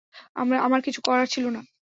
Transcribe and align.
আমার 0.59 0.79
কিছুই 0.81 1.05
করার 1.07 1.27
ছিল 1.27 1.45
না। 1.49 1.61